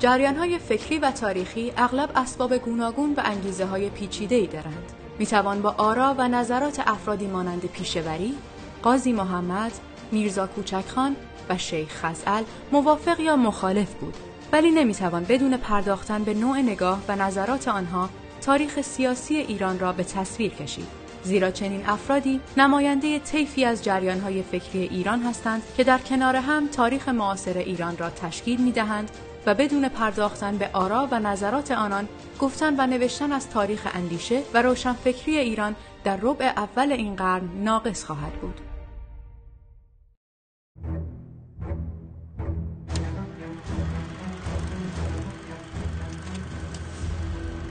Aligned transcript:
جریان 0.00 0.36
های 0.36 0.58
فکری 0.58 0.98
و 0.98 1.10
تاریخی 1.10 1.72
اغلب 1.76 2.10
اسباب 2.16 2.56
گوناگون 2.56 3.14
و 3.16 3.20
انگیزه 3.24 3.64
های 3.64 3.90
پیچیده 3.90 4.34
ای 4.34 4.46
دارند. 4.46 4.92
می 5.18 5.26
توان 5.26 5.62
با 5.62 5.74
آرا 5.78 6.14
و 6.18 6.28
نظرات 6.28 6.80
افرادی 6.86 7.26
مانند 7.26 7.66
پیشوری، 7.66 8.34
قاضی 8.82 9.12
محمد، 9.12 9.72
میرزا 10.12 10.46
کوچکخان 10.46 11.16
و 11.48 11.58
شیخ 11.58 11.88
خزعل 11.88 12.42
موافق 12.72 13.20
یا 13.20 13.36
مخالف 13.36 13.94
بود 13.94 14.14
ولی 14.52 14.70
نمی‌توان 14.70 15.24
بدون 15.24 15.56
پرداختن 15.56 16.24
به 16.24 16.34
نوع 16.34 16.58
نگاه 16.58 17.00
و 17.08 17.16
نظرات 17.16 17.68
آنها 17.68 18.08
تاریخ 18.40 18.80
سیاسی 18.80 19.36
ایران 19.36 19.78
را 19.78 19.92
به 19.92 20.04
تصویر 20.04 20.50
کشید 20.50 20.86
زیرا 21.22 21.50
چنین 21.50 21.86
افرادی 21.86 22.40
نماینده 22.56 23.18
طیفی 23.18 23.64
از 23.64 23.84
جریانهای 23.84 24.42
فکری 24.42 24.82
ایران 24.82 25.22
هستند 25.22 25.62
که 25.76 25.84
در 25.84 25.98
کنار 25.98 26.36
هم 26.36 26.68
تاریخ 26.68 27.08
معاصر 27.08 27.58
ایران 27.58 27.96
را 27.96 28.10
تشکیل 28.10 28.60
می 28.60 28.72
دهند 28.72 29.10
و 29.46 29.54
بدون 29.54 29.88
پرداختن 29.88 30.56
به 30.56 30.70
آرا 30.72 31.08
و 31.10 31.20
نظرات 31.20 31.70
آنان 31.70 32.08
گفتن 32.40 32.74
و 32.80 32.86
نوشتن 32.86 33.32
از 33.32 33.50
تاریخ 33.50 33.88
اندیشه 33.94 34.42
و 34.54 34.62
روشنفکری 34.62 35.38
ایران 35.38 35.76
در 36.04 36.18
ربع 36.22 36.52
اول 36.56 36.92
این 36.92 37.16
قرن 37.16 37.48
ناقص 37.64 38.04
خواهد 38.04 38.32
بود. 38.32 38.60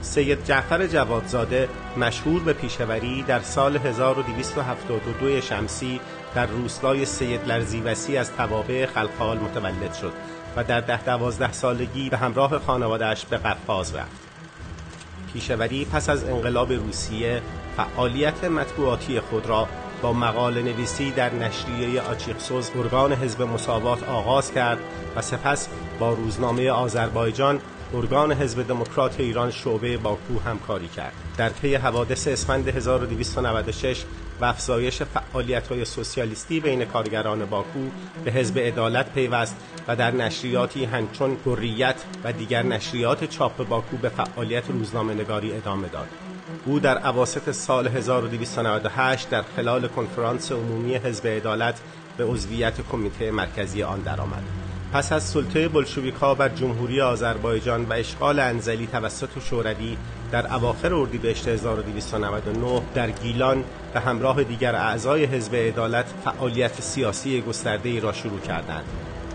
سید 0.02 0.44
جعفر 0.44 0.86
جوادزاده 0.86 1.68
مشهور 1.96 2.42
به 2.42 2.52
پیشوری 2.52 3.22
در 3.22 3.40
سال 3.40 3.76
1272 3.76 5.40
شمسی 5.40 6.00
در 6.34 6.46
روستای 6.46 7.04
سید 7.04 7.46
لرزیوسی 7.46 8.16
از 8.16 8.32
توابع 8.32 8.86
خلقال 8.86 9.38
متولد 9.38 9.94
شد 9.94 10.12
و 10.56 10.64
در 10.64 10.80
ده 10.80 11.04
دوازده 11.04 11.52
سالگی 11.52 12.10
به 12.10 12.16
همراه 12.16 12.58
خانوادهش 12.58 13.24
به 13.24 13.36
قفقاز 13.36 13.94
رفت. 13.94 14.30
پیشوری 15.32 15.84
پس 15.84 16.08
از 16.08 16.24
انقلاب 16.24 16.72
روسیه 16.72 17.42
فعالیت 17.76 18.44
مطبوعاتی 18.44 19.20
خود 19.20 19.46
را 19.46 19.68
با 20.02 20.12
مقال 20.12 20.62
نویسی 20.62 21.10
در 21.10 21.34
نشریه 21.34 22.02
آچیقسوز 22.02 22.70
ارگان 22.76 23.12
حزب 23.12 23.42
مساوات 23.42 24.08
آغاز 24.08 24.52
کرد 24.52 24.78
و 25.16 25.22
سپس 25.22 25.68
با 25.98 26.12
روزنامه 26.12 26.70
آذربایجان 26.70 27.60
ارگان 27.94 28.32
حزب 28.32 28.68
دموکرات 28.68 29.20
ایران 29.20 29.50
شعبه 29.50 29.96
باکو 29.96 30.40
همکاری 30.46 30.88
کرد 30.88 31.12
در 31.36 31.48
پی 31.48 31.74
حوادث 31.74 32.28
اسفند 32.28 32.68
1296 32.68 34.04
و 34.40 34.44
افزایش 34.44 35.02
های 35.70 35.84
سوسیالیستی 35.84 36.60
بین 36.60 36.84
کارگران 36.84 37.44
باکو 37.44 37.80
به 38.24 38.30
حزب 38.30 38.58
عدالت 38.58 39.12
پیوست 39.12 39.56
و 39.88 39.96
در 39.96 40.10
نشریاتی 40.10 40.84
هنچون 40.84 41.36
حریت 41.46 41.96
و 42.24 42.32
دیگر 42.32 42.62
نشریات 42.62 43.24
چاپ 43.24 43.68
باکو 43.68 43.96
به 43.96 44.08
فعالیت 44.08 44.70
روزنامه 44.70 45.14
نگاری 45.14 45.52
ادامه 45.52 45.88
داد. 45.88 46.08
او 46.64 46.80
در 46.80 46.98
عواست 46.98 47.52
سال 47.52 47.88
1298 47.88 49.30
در 49.30 49.42
خلال 49.56 49.88
کنفرانس 49.88 50.52
عمومی 50.52 50.94
حزب 50.94 51.26
عدالت 51.26 51.80
به 52.16 52.24
عضویت 52.24 52.80
کمیته 52.92 53.30
مرکزی 53.30 53.82
آن 53.82 54.00
درآمد. 54.00 54.69
پس 54.92 55.12
از 55.12 55.22
سلطه 55.22 55.68
بلشویکها 55.68 56.34
بر 56.34 56.48
جمهوری 56.48 57.00
آذربایجان 57.00 57.84
و 57.84 57.92
اشغال 57.92 58.38
انزلی 58.38 58.86
توسط 58.86 59.28
شوروی 59.38 59.96
در 60.32 60.54
اواخر 60.54 60.94
اردیبهشت 60.94 61.48
1299 61.48 62.82
در 62.94 63.10
گیلان 63.10 63.64
به 63.94 64.00
همراه 64.00 64.44
دیگر 64.44 64.74
اعضای 64.74 65.24
حزب 65.24 65.54
عدالت 65.54 66.06
فعالیت 66.24 66.80
سیاسی 66.80 67.40
گسترده 67.40 68.00
را 68.00 68.12
شروع 68.12 68.40
کردند. 68.40 68.84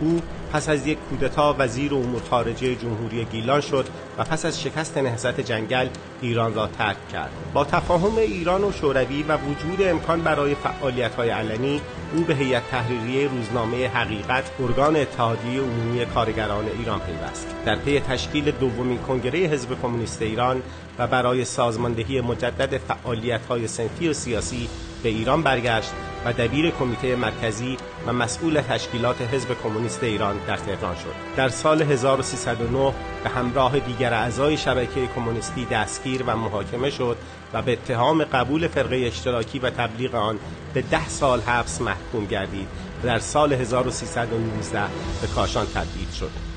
او 0.01 0.21
پس 0.55 0.69
از 0.69 0.87
یک 0.87 0.97
کودتا 1.09 1.55
وزیر 1.59 1.93
امور 1.93 2.21
خارجه 2.29 2.75
جمهوری 2.75 3.25
گیلان 3.25 3.61
شد 3.61 3.85
و 4.17 4.23
پس 4.23 4.45
از 4.45 4.61
شکست 4.61 4.97
نهضت 4.97 5.41
جنگل 5.41 5.87
ایران 6.21 6.53
را 6.53 6.67
ترک 6.67 7.09
کرد. 7.09 7.31
با 7.53 7.65
تفاهم 7.65 8.17
ایران 8.17 8.63
و 8.63 8.71
شوروی 8.71 9.23
و 9.23 9.37
وجود 9.37 9.81
امکان 9.81 10.21
برای 10.21 10.55
فعالیت 10.55 11.15
های 11.15 11.29
علنی 11.29 11.81
او 12.13 12.23
به 12.23 12.35
هیئت 12.35 12.69
تحریریه 12.71 13.27
روزنامه 13.27 13.87
حقیقت 13.87 14.43
ارگان 14.59 14.95
اتحادیه 14.95 15.61
عمومی 15.61 16.05
کارگران 16.05 16.65
ایران 16.79 16.99
پیوست. 16.99 17.55
در 17.65 17.75
پی 17.75 17.99
تشکیل 17.99 18.51
دومین 18.51 18.97
کنگره 18.97 19.39
حزب 19.39 19.81
کمونیست 19.81 20.21
ایران 20.21 20.61
و 20.99 21.07
برای 21.07 21.45
سازماندهی 21.45 22.21
مجدد 22.21 22.77
فعالیت 22.77 23.45
های 23.45 23.67
سنفی 23.67 24.07
و 24.09 24.13
سیاسی 24.13 24.69
به 25.03 25.09
ایران 25.09 25.43
برگشت 25.43 25.91
و 26.25 26.33
دبیر 26.33 26.69
کمیته 26.69 27.15
مرکزی 27.15 27.77
و 28.07 28.13
مسئول 28.13 28.61
تشکیلات 28.61 29.21
حزب 29.21 29.49
کمونیست 29.63 30.03
ایران 30.03 30.35
در 30.47 30.57
تهران 30.57 30.95
شد. 30.95 31.13
در 31.37 31.49
سال 31.49 31.81
1309 31.81 32.93
به 33.23 33.29
همراه 33.29 33.79
دیگر 33.79 34.13
اعضای 34.13 34.57
شبکه 34.57 35.07
کمونیستی 35.15 35.65
دستگیر 35.65 36.23
و 36.27 36.37
محاکمه 36.37 36.89
شد 36.89 37.17
و 37.53 37.61
به 37.61 37.73
اتهام 37.73 38.23
قبول 38.23 38.67
فرقه 38.67 38.95
اشتراکی 38.95 39.59
و 39.59 39.69
تبلیغ 39.69 40.15
آن 40.15 40.39
به 40.73 40.81
ده 40.81 41.09
سال 41.09 41.41
حبس 41.41 41.81
محکوم 41.81 42.25
گردید 42.25 42.67
و 43.03 43.07
در 43.07 43.19
سال 43.19 43.53
1319 43.53 44.81
به 45.21 45.27
کاشان 45.27 45.65
تبدیل 45.65 46.11
شد. 46.19 46.54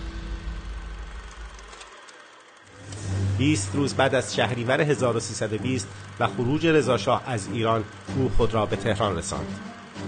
20 3.39 3.71
روز 3.75 3.95
بعد 3.95 4.15
از 4.15 4.35
شهریور 4.35 4.81
1320 4.81 5.89
و 6.21 6.27
خروج 6.27 6.67
رضاشاه 6.67 7.23
از 7.27 7.49
ایران 7.53 7.85
او 8.17 8.31
خود 8.37 8.55
را 8.55 8.67
به 8.67 8.77
تهران 8.77 9.17
رساند. 9.19 9.61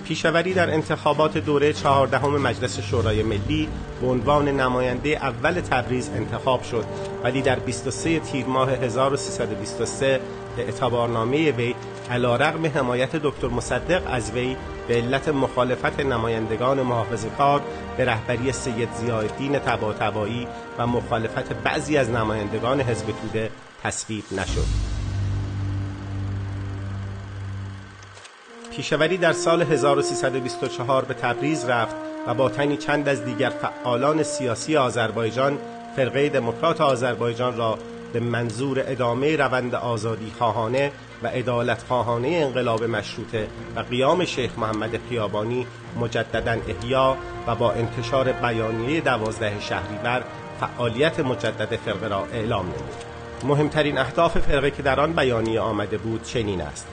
پیشوری 0.04 0.54
در 0.54 0.70
انتخابات 0.70 1.38
دوره 1.38 1.72
چهاردهم 1.72 2.42
مجلس 2.42 2.80
شورای 2.80 3.22
ملی 3.22 3.68
به 4.00 4.06
عنوان 4.06 4.48
نماینده 4.48 5.08
اول 5.08 5.60
تبریز 5.60 6.10
انتخاب 6.14 6.62
شد 6.62 6.84
ولی 7.24 7.42
در 7.42 7.58
23 7.58 8.18
تیر 8.18 8.46
ماه 8.46 8.70
1323 8.70 10.20
به 10.56 10.62
اعتبارنامه 10.62 11.52
وی 11.52 11.74
علا 12.10 12.36
رغم 12.36 12.66
حمایت 12.66 13.16
دکتر 13.16 13.48
مصدق 13.48 14.02
از 14.06 14.30
وی 14.30 14.56
به 14.88 14.94
علت 14.94 15.28
مخالفت 15.28 16.00
نمایندگان 16.00 16.82
محافظ 16.82 17.26
کار 17.38 17.62
به 17.96 18.04
رهبری 18.04 18.52
سید 18.52 18.88
زیادین 18.92 19.58
تباتبایی 19.58 20.48
و 20.78 20.86
مخالفت 20.86 21.52
بعضی 21.52 21.96
از 21.96 22.10
نمایندگان 22.10 22.80
حزب 22.80 23.06
توده 23.06 23.50
تصویب 23.82 24.24
نشد. 24.32 24.66
پیشوری 28.70 29.16
در 29.16 29.32
سال 29.32 29.62
1324 29.62 31.04
به 31.04 31.14
تبریز 31.14 31.64
رفت 31.64 31.96
و 32.26 32.34
با 32.34 32.48
تنی 32.48 32.76
چند 32.76 33.08
از 33.08 33.24
دیگر 33.24 33.50
فعالان 33.50 34.22
سیاسی 34.22 34.76
آذربایجان 34.76 35.58
فرقه 35.96 36.28
دموکرات 36.28 36.80
آذربایجان 36.80 37.56
را 37.56 37.78
به 38.12 38.20
منظور 38.20 38.82
ادامه 38.86 39.36
روند 39.36 39.74
آزادی 39.74 40.32
خواهانه 40.38 40.92
و 41.22 41.30
ادالت 41.32 41.82
خواهانه 41.88 42.28
انقلاب 42.28 42.84
مشروطه 42.84 43.46
و 43.76 43.80
قیام 43.80 44.24
شیخ 44.24 44.58
محمد 44.58 45.00
خیابانی 45.08 45.66
مجددا 46.00 46.56
احیا 46.68 47.16
و 47.46 47.54
با 47.54 47.72
انتشار 47.72 48.32
بیانیه 48.32 49.00
دوازده 49.00 49.60
شهریور 49.60 50.24
فعالیت 50.60 51.20
مجدد 51.20 51.76
فرقه 51.76 52.08
را 52.08 52.26
اعلام 52.32 52.64
نمود. 52.64 53.04
مهمترین 53.44 53.98
اهداف 53.98 54.38
فرقه 54.38 54.70
که 54.70 54.82
در 54.82 55.00
آن 55.00 55.12
بیانیه 55.12 55.60
آمده 55.60 55.98
بود 55.98 56.22
چنین 56.22 56.60
است. 56.60 56.86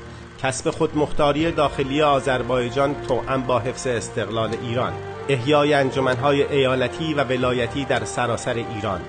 کسب 0.43 0.69
خود 0.69 0.97
مختاری 0.97 1.51
داخلی 1.51 2.01
آذربایجان 2.01 2.95
توأم 3.07 3.41
با 3.41 3.59
حفظ 3.59 3.87
استقلال 3.87 4.55
ایران. 4.61 4.93
احیای 5.29 5.73
انجمنهای 5.73 6.43
ایالتی 6.43 7.13
و 7.13 7.23
ولایتی 7.23 7.85
در 7.85 8.05
سراسر 8.05 8.53
ایران. 8.53 9.01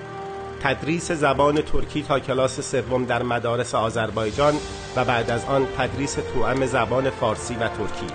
تدریس 0.63 1.11
زبان 1.11 1.61
ترکی 1.61 2.03
تا 2.03 2.19
کلاس 2.19 2.71
سوم 2.71 3.05
در 3.05 3.23
مدارس 3.23 3.75
آذربایجان 3.75 4.53
و 4.95 5.05
بعد 5.05 5.29
از 5.29 5.45
آن 5.45 5.67
تدریس 5.77 6.13
توأم 6.33 6.65
زبان 6.65 7.09
فارسی 7.09 7.55
و 7.55 7.67
ترکی. 7.67 8.07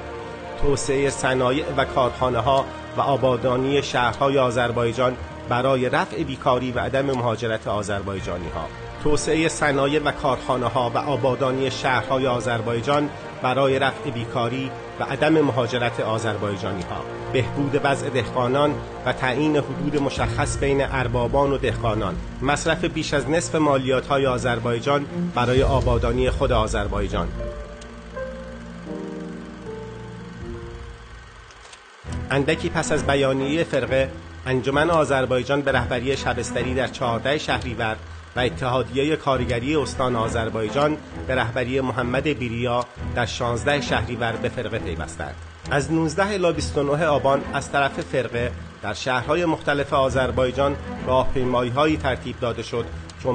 توسعه 0.63 1.11
صنایع 1.11 1.65
و 1.77 1.85
کارخانه 1.85 2.39
ها 2.39 2.65
و 2.97 3.01
آبادانی 3.01 3.83
شهرهای 3.83 4.39
آذربایجان 4.39 5.17
برای 5.49 5.89
رفع 5.89 6.23
بیکاری 6.23 6.73
و 6.73 6.79
عدم 6.79 7.07
مهاجرت 7.07 7.69
آذربایجانی 7.69 8.49
ها 8.49 8.67
توسعه 9.05 9.49
صنایع 9.49 10.01
و 10.03 10.11
کارخانه 10.11 10.67
ها 10.67 10.91
و 10.95 10.99
آبادانی 10.99 11.71
شهرهای 11.71 12.27
آذربایجان 12.27 13.11
برای 13.43 13.79
رفع 13.79 14.11
بیکاری 14.11 14.71
و 15.01 15.05
عدم 15.05 15.41
مهاجرت 15.41 16.01
آذربایجانی 16.01 16.83
ها 16.83 17.05
بهبود 17.33 17.81
وضع 17.85 18.11
دهقانان 18.11 18.75
و 19.07 19.13
تعیین 19.13 19.57
حدود 19.57 20.03
مشخص 20.03 20.59
بین 20.59 20.85
اربابان 20.85 21.53
و 21.53 21.59
دهقانان. 21.59 22.15
مصرف 22.43 22.85
بیش 22.85 23.15
از 23.15 23.31
نصف 23.31 23.55
مالیات 23.55 24.07
های 24.07 24.27
آذربایجان 24.27 25.07
برای 25.35 25.63
آبادانی 25.63 26.31
خود 26.31 26.53
آذربایجان. 26.53 27.29
اندکی 32.31 32.69
پس 32.69 32.93
از 32.93 33.07
بیانیه 33.07 33.65
فرقه 33.65 34.11
انجمن 34.47 34.91
آذربایجان 34.91 35.63
به 35.63 35.73
رهبری 35.73 36.17
شبستری 36.17 36.75
در 36.75 36.87
چهارده 36.87 37.39
شهریور 37.39 37.97
و 38.37 38.41
اتحادیه 38.41 39.17
کارگری 39.17 39.77
استان 39.77 40.17
آذربایجان 40.17 40.97
به 41.27 41.35
رهبری 41.35 41.81
محمد 41.81 42.29
بیریا 42.29 42.85
در 43.15 43.27
16 43.27 43.81
شهریور 43.81 44.33
به 44.33 44.49
فرقه 44.49 44.79
پیوستند. 44.79 45.35
از 45.71 45.93
19 45.93 46.27
الی 46.27 46.53
29 46.53 47.07
آبان 47.07 47.41
از 47.53 47.73
طرف 47.73 48.01
فرقه 48.01 48.53
در 48.83 48.95
شهرهای 48.95 49.45
مختلف 49.45 49.93
آذربایجان 49.93 50.77
راهپیمایی 51.07 51.71
هایی 51.71 51.97
ترتیب 51.97 52.41
داده 52.41 52.63
شد 52.63 52.85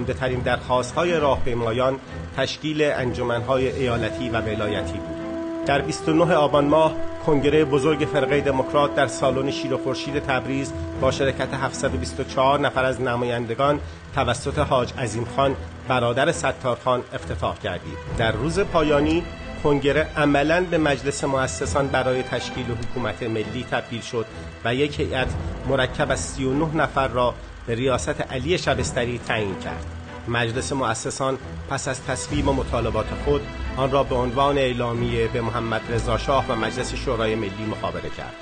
که 0.07 0.13
ترین 0.13 0.40
درخواست 0.40 0.96
های 0.96 1.19
راهپیمایان 1.19 2.00
تشکیل 2.38 2.81
انجمنهای 2.81 3.68
ایالتی 3.68 4.30
و 4.30 4.42
ولایتی 4.42 4.94
بود 4.94 5.19
در 5.66 5.82
29 5.82 6.34
آبان 6.34 6.66
ماه 6.66 6.94
کنگره 7.26 7.66
بزرگ 7.66 8.08
فرقه 8.14 8.42
دموکرات 8.42 8.96
در 8.96 9.08
سالن 9.08 9.52
شیر 9.52 9.74
و 9.74 9.78
خورشید 9.78 10.20
تبریز 10.20 10.74
با 11.02 11.12
شرکت 11.12 11.54
724 11.54 12.60
نفر 12.60 12.86
از 12.86 13.02
نمایندگان 13.02 13.80
توسط 14.16 14.60
حاج 14.60 14.94
عظیم 14.94 15.26
خان 15.36 15.56
برادر 15.88 16.32
ستارخان 16.32 17.04
افتتاح 17.14 17.58
کردید 17.58 17.98
در 18.18 18.32
روز 18.32 18.60
پایانی 18.60 19.24
کنگره 19.64 20.08
عملا 20.18 20.66
به 20.72 20.78
مجلس 20.78 21.24
مؤسسان 21.24 21.88
برای 21.88 22.24
تشکیل 22.24 22.66
حکومت 22.66 23.24
ملی 23.24 23.66
تبدیل 23.72 24.02
شد 24.02 24.26
و 24.66 24.76
یک 24.76 25.00
هیئت 25.00 25.28
مرکب 25.70 26.12
از 26.12 26.20
39 26.20 26.76
نفر 26.76 27.08
را 27.08 27.34
به 27.68 27.76
ریاست 27.76 28.22
علی 28.22 28.58
شبستری 28.58 29.20
تعیین 29.28 29.60
کرد. 29.60 29.99
مجلس 30.30 30.72
مؤسسان 30.72 31.38
پس 31.70 31.88
از 31.88 32.06
تصویب 32.06 32.48
و 32.48 32.54
مطالبات 32.54 33.08
خود 33.26 33.42
آن 33.78 33.92
را 33.92 34.04
به 34.04 34.16
عنوان 34.16 34.58
اعلامیه 34.58 35.28
به 35.28 35.42
محمد 35.42 35.81
رضا 35.90 36.18
شاه 36.18 36.46
و 36.48 36.56
مجلس 36.56 36.96
شورای 36.96 37.36
ملی 37.36 37.66
مخابره 37.72 38.10
کرد. 38.10 38.36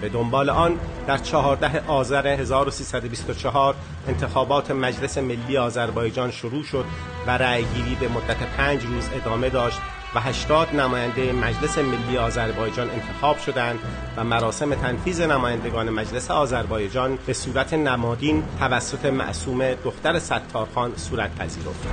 به 0.00 0.08
دنبال 0.08 0.50
آن 0.50 0.78
در 1.06 1.18
14 1.18 1.82
آذر 1.86 2.26
1324 2.26 3.74
انتخابات 4.08 4.70
مجلس 4.70 5.18
ملی 5.18 5.56
آذربایجان 5.56 6.30
شروع 6.30 6.62
شد 6.62 6.84
و 7.26 7.30
رأیگیری 7.30 7.94
به 7.94 8.08
مدت 8.08 8.36
پنج 8.56 8.84
روز 8.84 9.08
ادامه 9.14 9.48
داشت 9.50 9.80
و 10.14 10.20
80 10.20 10.74
نماینده 10.74 11.32
مجلس 11.32 11.78
ملی 11.78 12.18
آذربایجان 12.18 12.90
انتخاب 12.90 13.38
شدند 13.38 13.78
و 14.16 14.24
مراسم 14.24 14.74
تنفیذ 14.74 15.20
نمایندگان 15.20 15.90
مجلس 15.90 16.30
آذربایجان 16.30 17.18
به 17.26 17.32
صورت 17.32 17.74
نمادین 17.74 18.42
توسط 18.58 19.04
معصوم 19.04 19.74
دختر 19.74 20.18
ستارخان 20.18 20.92
صورت 20.96 21.34
پذیرفت. 21.34 21.88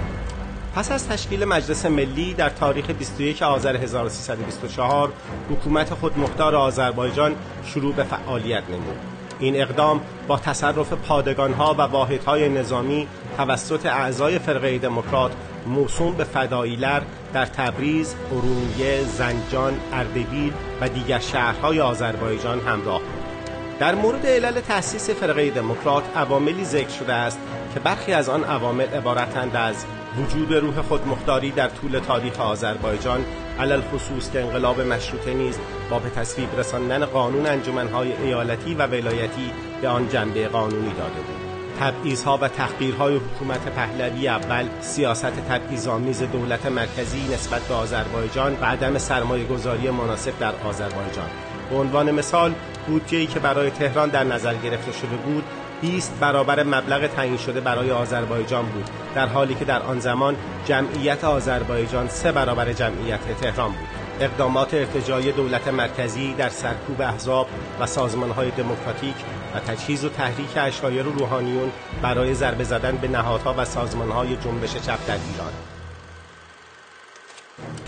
پس 0.76 0.92
از 0.92 1.08
تشکیل 1.08 1.46
مجلس 1.46 1.86
ملی 1.86 2.34
در 2.34 2.50
تاریخ 2.50 2.90
21 2.90 3.42
آذر 3.42 3.76
1324 3.76 5.12
حکومت 5.50 5.94
خودمختار 5.94 6.56
آذربایجان 6.56 7.36
شروع 7.66 7.94
به 7.94 8.04
فعالیت 8.04 8.64
نمود. 8.70 9.15
این 9.40 9.62
اقدام 9.62 10.02
با 10.28 10.38
تصرف 10.38 10.94
پادگانها 10.94 11.74
و 11.74 11.82
واحدهای 11.82 12.50
نظامی 12.50 13.08
توسط 13.38 13.86
اعضای 13.86 14.40
فرقه 14.40 14.78
دموکرات 14.78 15.32
موسوم 15.68 16.16
به 16.16 16.24
فداییلر 16.24 17.02
در 17.34 17.46
تبریز، 17.46 18.16
ارومیه، 18.32 19.04
زنجان، 19.04 19.74
اردبیل 19.94 20.54
و 20.82 20.90
دیگر 20.90 21.20
شهرهای 21.20 21.80
آذربایجان 21.80 22.60
همراه 22.60 23.00
بود. 23.00 23.36
در 23.80 23.96
مورد 23.96 24.26
علل 24.26 24.62
تأسیس 24.62 25.10
فرقه 25.10 25.50
دموکرات 25.50 26.04
عواملی 26.16 26.66
ذکر 26.66 26.90
شده 26.90 27.14
است 27.14 27.40
که 27.74 27.80
برخی 27.80 28.14
از 28.14 28.30
آن 28.30 28.44
عوامل 28.44 28.88
عبارتند 28.88 29.56
از 29.56 29.86
وجود 30.18 30.54
روح 30.54 30.82
خودمختاری 30.82 31.52
در 31.52 31.68
طول 31.68 32.00
تاریخ 32.00 32.40
آذربایجان 32.40 33.26
علل 33.60 33.82
خصوص 33.82 34.32
که 34.32 34.42
انقلاب 34.42 34.82
مشروطه 34.82 35.34
نیز 35.34 35.60
با 35.90 36.00
به 36.00 36.10
تصویب 36.10 36.60
رساندن 36.60 37.06
قانون 37.06 37.46
انجمنهای 37.46 38.14
ایالتی 38.24 38.76
و 38.76 38.88
ولایتی 38.88 39.52
به 39.82 39.88
آن 39.88 40.10
جنبه 40.10 40.48
قانونی 40.48 40.94
داده 40.94 41.22
بود. 41.22 41.46
تبعیضها 41.80 42.40
و 42.42 42.48
تحقیرهای 42.48 43.16
حکومت 43.16 43.66
پهلوی 43.66 44.28
اول 44.28 44.66
سیاست 44.82 45.34
تبعیض‌آمیز 45.50 46.24
دولت 46.24 46.66
مرکزی 46.66 47.34
نسبت 47.34 47.62
به 47.62 47.74
آذربایجان 47.74 48.58
و 48.62 48.66
عدم 48.66 48.98
سرمایه 48.98 49.46
گذاری 49.46 49.90
مناسب 49.90 50.40
در 50.40 50.54
آذربایجان. 50.66 51.30
به 51.70 51.76
عنوان 51.76 52.12
مثال 52.12 52.54
بودجه‌ای 52.88 53.28
که 53.28 53.40
برای 53.40 53.70
تهران 53.70 54.10
در 54.10 54.24
نظر 54.24 54.54
گرفته 54.56 54.92
شده 54.92 55.16
بود 55.16 55.44
20 55.86 56.20
برابر 56.20 56.64
مبلغ 56.64 57.08
تعیین 57.08 57.38
شده 57.38 57.60
برای 57.60 57.92
آذربایجان 57.92 58.66
بود 58.66 58.90
در 59.16 59.28
حالی 59.28 59.56
که 59.56 59.66
در 59.66 59.82
آن 59.82 60.00
زمان 60.00 60.36
جمعیت 60.66 61.24
آذربایجان 61.24 62.08
سه 62.08 62.32
برابر 62.32 62.74
جمعیت 62.74 63.42
تهران 63.42 63.72
بود. 63.72 63.88
اقدامات 64.20 64.74
ارتجاعی 64.74 65.32
دولت 65.32 65.68
مرکزی 65.68 66.34
در 66.34 66.50
سرکوب 66.50 67.02
احزاب 67.02 67.48
و 67.80 67.86
سازمانهای 67.86 68.52
دموکراتیک 68.52 69.16
و 69.56 69.60
تجهیز 69.60 70.06
و 70.06 70.10
تحریک 70.10 70.58
اشایر 70.58 71.08
و 71.08 71.12
روحانیون 71.12 71.72
برای 72.02 72.34
ضربه 72.34 72.64
زدن 72.64 72.98
به 72.98 73.08
نهادها 73.08 73.56
و 73.58 73.66
سازمانهای 73.66 74.36
جنبش 74.36 74.74
چپ 74.74 75.08
در 75.08 75.18
ایران. 75.32 75.54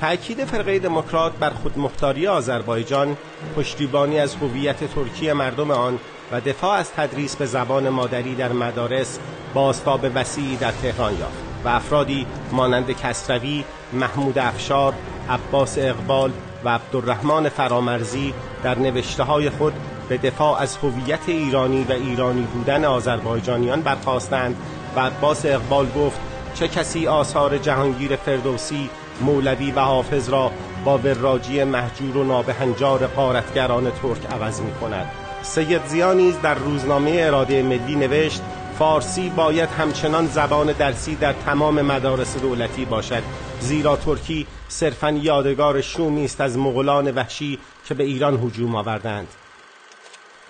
تأکید 0.01 0.45
فرقه 0.45 0.79
دموکرات 0.79 1.33
بر 1.33 1.49
خودمختاری 1.49 2.27
آذربایجان 2.27 3.17
پشتیبانی 3.55 4.19
از 4.19 4.35
هویت 4.35 4.93
ترکی 4.93 5.33
مردم 5.33 5.71
آن 5.71 5.99
و 6.31 6.41
دفاع 6.41 6.77
از 6.77 6.91
تدریس 6.91 7.35
به 7.35 7.45
زبان 7.45 7.89
مادری 7.89 8.35
در 8.35 8.51
مدارس 8.51 9.19
بازتاب 9.53 10.05
وسیعی 10.15 10.55
در 10.55 10.71
تهران 10.71 11.19
یافت 11.19 11.37
و 11.65 11.69
افرادی 11.69 12.27
مانند 12.51 12.91
کسروی، 12.91 13.63
محمود 13.93 14.39
افشار، 14.39 14.93
عباس 15.29 15.77
اقبال 15.77 16.31
و 16.63 16.69
عبدالرحمن 16.69 17.49
فرامرزی 17.49 18.33
در 18.63 18.79
نوشته 18.79 19.23
های 19.23 19.49
خود 19.49 19.73
به 20.09 20.17
دفاع 20.17 20.61
از 20.61 20.77
هویت 20.77 21.19
ایرانی 21.27 21.85
و 21.89 21.91
ایرانی 21.91 22.41
بودن 22.41 22.85
آذربایجانیان 22.85 23.81
برخواستند 23.81 24.55
و 24.95 24.99
عباس 24.99 25.45
اقبال 25.45 25.89
گفت 25.89 26.19
چه 26.53 26.67
کسی 26.67 27.07
آثار 27.07 27.57
جهانگیر 27.57 28.15
فردوسی 28.15 28.89
مولوی 29.21 29.71
و 29.71 29.79
حافظ 29.79 30.29
را 30.29 30.51
با 30.85 30.97
وراجی 30.97 31.63
محجور 31.63 32.17
و 32.17 32.23
نابهنجار 32.23 33.07
قارتگران 33.07 33.91
ترک 33.91 34.25
عوض 34.31 34.61
می 34.61 34.71
کند 34.71 35.26
سید 35.47 35.85
زیا 35.85 36.13
نیز 36.13 36.41
در 36.41 36.53
روزنامه 36.53 37.17
اراده 37.19 37.63
ملی 37.63 37.95
نوشت 37.95 38.41
فارسی 38.79 39.29
باید 39.29 39.69
همچنان 39.69 40.27
زبان 40.27 40.71
درسی 40.71 41.15
در 41.15 41.33
تمام 41.33 41.81
مدارس 41.81 42.37
دولتی 42.37 42.85
باشد 42.85 43.23
زیرا 43.59 43.95
ترکی 43.95 44.47
صرفا 44.67 45.11
یادگار 45.11 45.81
شومی 45.81 46.25
است 46.25 46.41
از 46.41 46.57
مغولان 46.57 47.11
وحشی 47.11 47.59
که 47.85 47.93
به 47.93 48.03
ایران 48.03 48.43
هجوم 48.43 48.75
آوردند. 48.75 49.27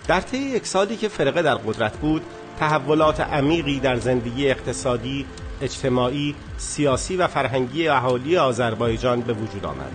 در 0.08 0.20
طی 0.20 0.38
یک 0.38 0.66
سالی 0.66 0.96
که 0.96 1.08
فرقه 1.08 1.42
در 1.42 1.54
قدرت 1.54 1.96
بود 1.96 2.22
تحولات 2.58 3.20
عمیقی 3.20 3.80
در 3.80 3.96
زندگی 3.96 4.50
اقتصادی 4.50 5.26
اجتماعی 5.62 6.34
سیاسی 6.56 7.16
و 7.16 7.26
فرهنگی 7.26 7.88
اهالی 7.88 8.36
آذربایجان 8.36 9.20
به 9.20 9.32
وجود 9.32 9.64
آمد. 9.64 9.92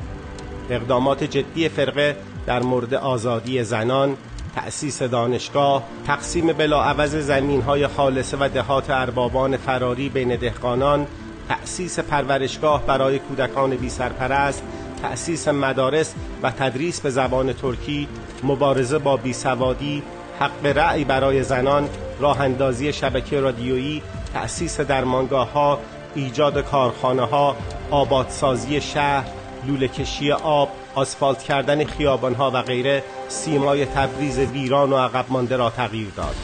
اقدامات 0.70 1.24
جدی 1.24 1.70
فرقه 1.70 2.18
در 2.46 2.62
مورد 2.62 2.94
آزادی 2.94 3.64
زنان 3.64 4.18
تأسیس 4.56 5.04
دانشگاه 5.04 5.84
تقسیم 6.08 6.54
بلاعوض 6.54 7.16
زمین 7.16 7.62
های 7.62 7.88
خالصه 7.88 8.38
و 8.40 8.50
دهات 8.50 8.90
اربابان 8.90 9.58
فراری 9.58 10.10
بین 10.10 10.36
دهقانان 10.36 11.08
تأسیس 11.50 12.00
پرورشگاه 12.00 12.86
برای 12.86 13.20
کودکان 13.20 13.76
بی 13.76 13.90
سرپرست 13.90 14.64
تأسیس 15.02 15.48
مدارس 15.48 16.14
و 16.44 16.52
تدریس 16.52 17.02
به 17.02 17.10
زبان 17.10 17.54
ترکی 17.54 18.08
مبارزه 18.44 18.98
با 18.98 19.18
بیسوادی 19.18 20.04
حق 20.40 20.66
رأی 20.66 21.04
برای 21.04 21.44
زنان 21.44 21.90
راه 22.20 22.42
اندازی 22.42 22.94
شبکه 22.94 23.40
رادیویی 23.40 24.02
تأسیس 24.34 24.80
درمانگاه 24.80 25.52
ها 25.52 25.80
ایجاد 26.16 26.66
کارخانه 26.66 27.26
ها 27.26 27.56
آبادسازی 27.92 28.82
شهر 28.82 29.26
لوله 29.68 29.88
کشی 29.88 30.32
آب 30.32 30.70
آسفالت 30.96 31.44
کردن 31.44 31.86
خیابان 31.86 32.36
ها 32.36 32.52
و 32.52 32.62
غیره 32.62 33.04
سیمای 33.28 33.86
تبریز 33.86 34.40
ویران 34.40 34.94
و 34.94 34.98
عقب 34.98 35.26
مانده 35.30 35.58
را 35.58 35.70
تغییر 35.70 36.08
داد. 36.18 36.36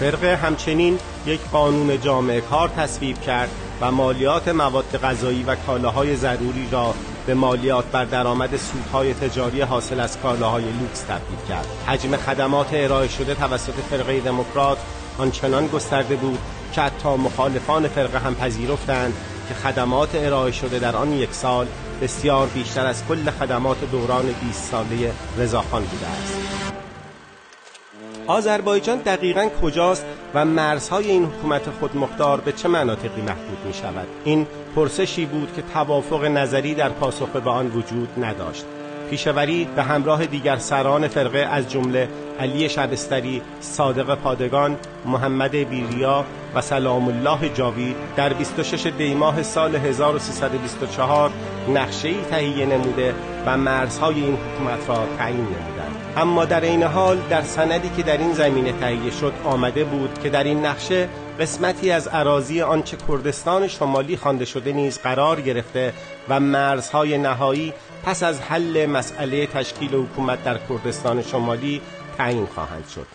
فرقه 0.00 0.36
همچنین 0.36 0.98
یک 1.26 1.40
قانون 1.52 2.00
جامعه 2.00 2.40
کار 2.40 2.68
تصویب 2.68 3.20
کرد 3.20 3.50
و 3.80 3.90
مالیات 3.90 4.48
مواد 4.48 4.98
غذایی 5.02 5.42
و 5.42 5.54
کالاهای 5.54 6.16
ضروری 6.16 6.68
را 6.70 6.94
به 7.26 7.34
مالیات 7.34 7.84
بر 7.84 8.04
درآمد 8.04 8.56
سودهای 8.56 9.14
تجاری 9.14 9.60
حاصل 9.60 10.00
از 10.00 10.18
کالاهای 10.18 10.64
لوکس 10.64 11.00
تبدیل 11.00 11.38
کرد. 11.48 11.66
حجم 11.86 12.16
خدمات 12.16 12.68
ارائه 12.72 13.08
شده 13.08 13.34
توسط 13.34 13.72
فرقه 13.90 14.20
دموکرات 14.20 14.78
آنچنان 15.18 15.66
گسترده 15.66 16.16
بود 16.16 16.38
که 16.72 16.80
حتی 16.80 17.08
مخالفان 17.08 17.88
فرقه 17.88 18.18
هم 18.18 18.34
پذیرفتند 18.34 19.14
که 19.48 19.54
خدمات 19.54 20.14
ارائه 20.14 20.52
شده 20.52 20.78
در 20.78 20.96
آن 20.96 21.12
یک 21.12 21.32
سال 21.32 21.66
بسیار 22.02 22.46
بیشتر 22.46 22.86
از 22.86 23.06
کل 23.08 23.30
خدمات 23.30 23.90
دوران 23.90 24.24
20 24.40 24.70
ساله 24.70 25.12
رضاخان 25.38 25.82
بوده 25.82 26.06
است. 26.06 26.38
آذربایجان 28.26 28.98
دقیقا 28.98 29.48
کجاست 29.62 30.06
و 30.34 30.44
مرزهای 30.44 31.10
این 31.10 31.24
حکومت 31.24 31.62
خودمختار 31.80 32.40
به 32.40 32.52
چه 32.52 32.68
مناطقی 32.68 33.22
محدود 33.22 33.58
می 33.66 33.74
شود 33.74 34.06
این 34.24 34.46
پرسشی 34.76 35.26
بود 35.26 35.52
که 35.56 35.62
توافق 35.62 36.24
نظری 36.24 36.74
در 36.74 36.88
پاسخ 36.88 37.28
به 37.28 37.50
آن 37.50 37.66
وجود 37.66 38.24
نداشت. 38.24 38.64
پیشوری 39.10 39.68
به 39.76 39.82
همراه 39.82 40.26
دیگر 40.26 40.56
سران 40.56 41.08
فرقه 41.08 41.38
از 41.38 41.70
جمله 41.70 42.08
علی 42.40 42.68
شبستری، 42.68 43.42
صادق 43.60 44.14
پادگان، 44.14 44.76
محمد 45.06 45.50
بیریا 45.50 46.24
و 46.54 46.60
سلام 46.60 47.08
الله 47.08 47.48
جاوید 47.48 47.96
در 48.16 48.32
26 48.32 48.86
دیماه 48.86 49.42
سال 49.42 49.76
1324 49.76 51.30
نقشه 51.68 52.08
ای 52.08 52.24
تهیه 52.30 52.66
نموده 52.66 53.14
و 53.46 53.56
مرزهای 53.56 54.14
این 54.14 54.36
حکومت 54.36 54.88
را 54.88 55.06
تعیین 55.18 55.40
نمودند. 55.40 55.96
اما 56.16 56.44
در 56.44 56.60
این 56.60 56.82
حال 56.82 57.18
در 57.30 57.42
سندی 57.42 57.90
که 57.96 58.02
در 58.02 58.16
این 58.16 58.32
زمینه 58.32 58.72
تهیه 58.72 59.10
شد 59.10 59.32
آمده 59.44 59.84
بود 59.84 60.18
که 60.22 60.30
در 60.30 60.44
این 60.44 60.66
نقشه 60.66 61.08
قسمتی 61.40 61.90
از 61.90 62.08
عراضی 62.08 62.62
آنچه 62.62 62.96
کردستان 63.08 63.68
شمالی 63.68 64.16
خوانده 64.16 64.44
شده 64.44 64.72
نیز 64.72 64.98
قرار 64.98 65.40
گرفته 65.40 65.92
و 66.28 66.40
مرزهای 66.40 67.18
نهایی 67.18 67.72
پس 68.04 68.22
از 68.22 68.40
حل 68.40 68.86
مسئله 68.86 69.46
تشکیل 69.46 69.94
حکومت 69.94 70.44
در 70.44 70.58
کردستان 70.68 71.22
شمالی 71.22 71.80
تعیین 72.18 72.46
خواهند 72.46 72.88
شد. 72.94 73.06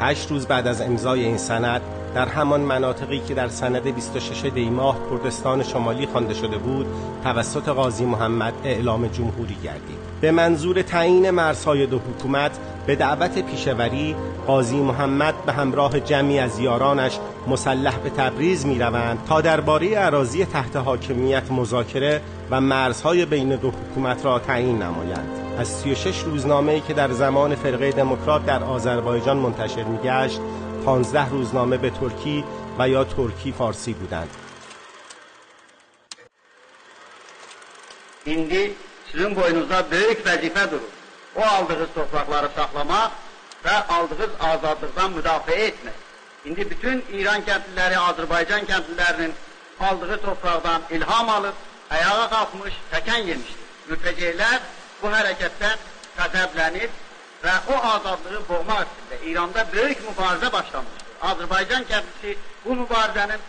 هشت 0.00 0.30
روز 0.30 0.46
بعد 0.46 0.66
از 0.66 0.80
امضای 0.80 1.24
این 1.24 1.38
سند 1.38 1.82
در 2.14 2.28
همان 2.28 2.60
مناطقی 2.60 3.18
که 3.18 3.34
در 3.34 3.48
سند 3.48 3.94
26 3.94 4.44
دیماه 4.44 4.96
کردستان 5.10 5.62
شمالی 5.62 6.06
خوانده 6.06 6.34
شده 6.34 6.58
بود 6.58 6.86
توسط 7.24 7.68
قاضی 7.68 8.04
محمد 8.04 8.54
اعلام 8.64 9.06
جمهوری 9.06 9.56
گردید. 9.64 9.98
به 10.20 10.30
منظور 10.30 10.82
تعیین 10.82 11.30
مرزهای 11.30 11.86
دو 11.86 11.98
حکومت 11.98 12.58
به 12.86 12.96
دعوت 12.96 13.38
پیشوری 13.38 14.16
قاضی 14.46 14.80
محمد 14.80 15.34
به 15.46 15.52
همراه 15.52 16.00
جمعی 16.00 16.38
از 16.38 16.58
یارانش 16.58 17.18
مسلح 17.48 17.98
به 17.98 18.10
تبریز 18.10 18.66
می 18.66 18.78
روند 18.78 19.18
تا 19.28 19.40
درباره 19.40 19.94
عراضی 19.94 20.44
تحت 20.44 20.76
حاکمیت 20.76 21.52
مذاکره 21.52 22.22
و 22.50 22.60
مرزهای 22.60 23.24
بین 23.24 23.56
دو 23.56 23.70
حکومت 23.70 24.24
را 24.24 24.38
تعیین 24.38 24.82
نمایند. 24.82 25.28
از 25.58 25.68
36 25.68 26.18
روزنامه‌ای 26.18 26.80
که 26.80 26.94
در 26.94 27.12
زمان 27.12 27.54
فرقه 27.54 27.90
دموکرات 27.90 28.46
در 28.46 28.64
آذربایجان 28.64 29.36
منتشر 29.36 29.84
می‌گشت 29.84 30.40
15 30.84 31.28
روزنامه 31.30 31.76
به 31.76 31.90
ترکی 31.90 32.44
و 32.78 32.88
یا 32.88 33.04
ترکی 33.04 33.52
فارسی 33.52 33.92
بودند 33.92 34.30
İndi 38.26 38.74
sizin 39.12 39.36
boynunuzda 39.36 39.90
böyük 39.90 40.26
vəzifə 40.26 40.70
durur. 40.70 40.92
O 41.36 41.42
aldığınız 41.42 41.88
torpaqları 41.94 42.48
saxlamaq 42.56 43.10
və 43.64 43.76
aldığınız 43.96 44.30
azadlıqdan 44.40 45.12
müdafiə 45.18 45.56
etmək. 45.68 45.96
İndi 46.44 46.70
bütün 46.70 47.04
İran 47.12 47.42
kəndliləri, 47.48 47.96
Azərbaycan 48.10 48.68
kəndlilərinin 48.70 49.32
aldığı 49.80 50.20
torpaqdan 50.22 50.82
ilham 50.90 51.28
alıb, 51.28 51.56
ayağa 51.90 52.28
qalxmış, 52.34 52.74
təkən 52.92 53.26
yemişdir. 53.30 53.66
Mültəceylər 53.90 54.58
bu 55.02 55.12
hərəkətdən 55.16 55.86
qəzəblənib 56.18 56.90
və 57.44 57.54
o 57.72 57.76
azadlığı 57.94 58.40
boğmaq 58.48 58.86
istəyir. 58.86 59.22
İranda 59.30 59.66
böyük 59.72 60.02
mübarizə 60.08 60.52
başlamışdır. 60.52 61.06
Azərbaycan 61.30 61.84
kəndlisi 61.90 62.36
bu 62.64 62.76
mübarizənin 62.82 63.40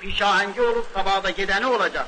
pişahəngi 0.00 0.60
olub, 0.70 0.86
qabaqda 0.94 1.30
gedəni 1.40 1.66
olacaq. 1.76 2.06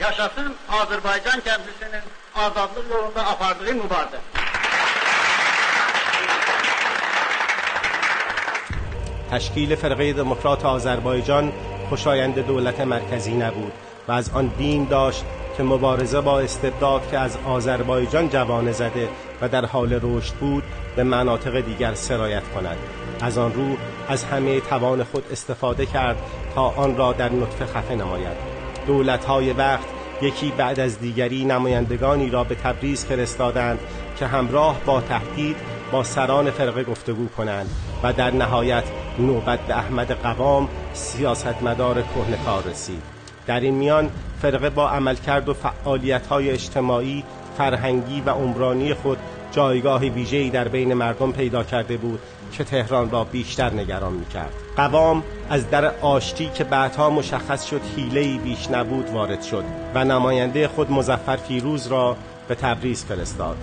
Yaşasın 0.00 0.54
Azərbaycan 0.80 1.44
kəndlisinin 1.48 2.04
azadlıq 2.46 2.90
yolunda 2.94 3.26
apardığı 3.32 3.74
mübarizə. 3.84 4.20
تشکیل 9.30 9.76
فرقه 9.76 10.12
دموکرات 10.12 10.64
آذربایجان 10.64 11.52
خوشایند 11.88 12.38
دولت 12.46 12.80
مرکزی 12.80 13.34
نبود 13.34 13.72
و 14.08 14.12
از 14.12 14.30
آن 14.30 14.48
بیم 14.48 14.84
داشت 14.84 15.24
که 15.56 15.62
مبارزه 15.62 16.20
با 16.20 16.40
استبداد 16.40 17.10
که 17.10 17.18
از 17.18 17.38
آذربایجان 17.46 18.28
جوانه 18.28 18.72
زده 18.72 19.08
و 19.40 19.48
در 19.48 19.64
حال 19.64 20.00
رشد 20.02 20.34
بود 20.34 20.62
به 20.96 21.04
مناطق 21.04 21.60
دیگر 21.60 21.94
سرایت 21.94 22.42
کند. 22.54 22.76
از 23.20 23.38
آن 23.38 23.52
رو 23.52 23.76
از 24.08 24.24
همه 24.24 24.60
توان 24.60 25.04
خود 25.04 25.24
استفاده 25.32 25.86
کرد 25.86 26.16
تا 26.54 26.62
آن 26.62 26.96
را 26.96 27.12
در 27.12 27.32
نطفه 27.32 27.66
خفه 27.66 27.94
نماید. 27.94 28.36
دولت‌های 28.86 29.52
وقت 29.52 29.86
یکی 30.22 30.52
بعد 30.56 30.80
از 30.80 31.00
دیگری 31.00 31.44
نمایندگانی 31.44 32.30
را 32.30 32.44
به 32.44 32.54
تبریز 32.54 33.04
فرستادند 33.04 33.78
که 34.18 34.26
همراه 34.26 34.80
با 34.86 35.00
تهدید 35.00 35.56
با 35.92 36.02
سران 36.02 36.50
فرقه 36.50 36.84
گفتگو 36.84 37.28
کنند 37.28 37.70
و 38.02 38.12
در 38.12 38.30
نهایت 38.30 38.84
نوبت 39.18 39.60
به 39.60 39.78
احمد 39.78 40.12
قوام 40.12 40.68
سیاستمدار 40.92 42.02
کهنکار 42.02 42.62
رسید. 42.62 43.15
در 43.46 43.60
این 43.60 43.74
میان 43.74 44.10
فرقه 44.42 44.70
با 44.70 44.88
عملکرد 44.88 45.48
و 45.48 45.54
فعالیت‌های 45.54 46.50
اجتماعی، 46.50 47.24
فرهنگی 47.58 48.20
و 48.20 48.30
عمرانی 48.30 48.94
خود 48.94 49.18
جایگاه 49.52 50.00
ویژه‌ای 50.00 50.50
در 50.50 50.68
بین 50.68 50.94
مردم 50.94 51.32
پیدا 51.32 51.64
کرده 51.64 51.96
بود 51.96 52.20
که 52.52 52.64
تهران 52.64 53.10
را 53.10 53.24
بیشتر 53.24 53.72
نگران 53.72 54.12
می‌کرد. 54.12 54.52
قوام 54.76 55.22
از 55.50 55.70
در 55.70 55.84
آشتی 56.00 56.50
که 56.54 56.64
بعدها 56.64 57.10
مشخص 57.10 57.64
شد 57.64 57.80
حیله‌ای 57.96 58.38
بیش 58.38 58.70
نبود 58.70 59.10
وارد 59.10 59.42
شد 59.42 59.64
و 59.94 60.04
نماینده 60.04 60.68
خود 60.68 60.92
مزفر 60.92 61.36
فیروز 61.36 61.86
را 61.86 62.16
به 62.48 62.54
تبریز 62.54 63.04
فرستاد. 63.04 63.56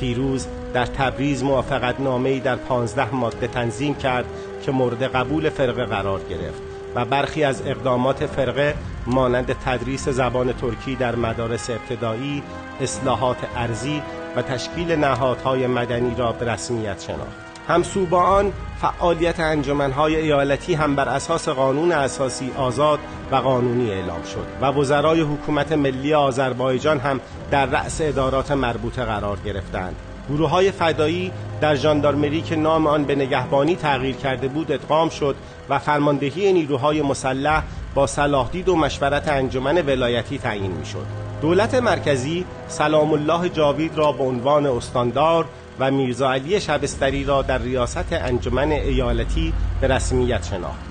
فیروز 0.00 0.46
در 0.74 0.86
تبریز 0.86 1.44
موافقت 1.44 2.00
نامه‌ای 2.00 2.40
در 2.40 2.56
پانزده 2.56 3.14
ماده 3.14 3.46
تنظیم 3.46 3.94
کرد 3.94 4.24
که 4.62 4.72
مورد 4.72 5.02
قبول 5.02 5.50
فرقه 5.50 5.84
قرار 5.84 6.20
گرفت 6.30 6.62
و 6.94 7.04
برخی 7.04 7.44
از 7.44 7.62
اقدامات 7.66 8.26
فرقه 8.26 8.74
مانند 9.08 9.56
تدریس 9.64 10.08
زبان 10.08 10.52
ترکی 10.52 10.96
در 10.96 11.16
مدارس 11.16 11.70
ابتدایی، 11.70 12.42
اصلاحات 12.80 13.36
ارزی 13.56 14.02
و 14.36 14.42
تشکیل 14.42 14.92
نهادهای 14.92 15.66
مدنی 15.66 16.14
را 16.14 16.32
به 16.32 16.52
رسمیت 16.52 17.02
شناخت. 17.02 17.48
همسو 17.68 18.06
با 18.06 18.22
آن 18.22 18.52
فعالیت 18.80 19.40
انجمنهای 19.40 20.16
ایالتی 20.16 20.74
هم 20.74 20.96
بر 20.96 21.08
اساس 21.08 21.48
قانون 21.48 21.92
اساسی 21.92 22.50
آزاد 22.56 22.98
و 23.30 23.36
قانونی 23.36 23.90
اعلام 23.90 24.22
شد 24.22 24.46
و 24.60 24.66
وزرای 24.66 25.20
حکومت 25.20 25.72
ملی 25.72 26.14
آذربایجان 26.14 26.98
هم 26.98 27.20
در 27.50 27.66
رأس 27.66 28.00
ادارات 28.00 28.50
مربوطه 28.50 29.04
قرار 29.04 29.38
گرفتند 29.44 29.96
گروه 30.28 30.50
های 30.50 30.70
فدایی 30.70 31.32
در 31.60 31.74
ژاندارمری 31.74 32.42
که 32.42 32.56
نام 32.56 32.86
آن 32.86 33.04
به 33.04 33.14
نگهبانی 33.14 33.76
تغییر 33.76 34.16
کرده 34.16 34.48
بود 34.48 34.72
ادغام 34.72 35.08
شد 35.08 35.36
و 35.68 35.78
فرماندهی 35.78 36.52
نیروهای 36.52 37.02
مسلح 37.02 37.62
با 37.94 38.06
صلاحدید 38.06 38.68
و 38.68 38.76
مشورت 38.76 39.28
انجمن 39.28 39.82
ولایتی 39.86 40.38
تعیین 40.38 40.70
می‌شد. 40.70 41.06
دولت 41.42 41.74
مرکزی 41.74 42.44
سلام 42.68 43.12
الله 43.12 43.48
جاوید 43.48 43.98
را 43.98 44.12
به 44.12 44.24
عنوان 44.24 44.66
استاندار 44.66 45.44
و 45.78 45.90
میرزا 45.90 46.32
علی 46.32 46.60
شبستری 46.60 47.24
را 47.24 47.42
در 47.42 47.58
ریاست 47.58 48.12
انجمن 48.12 48.72
ایالتی 48.72 49.52
به 49.80 49.88
رسمیت 49.88 50.44
شناخت. 50.44 50.88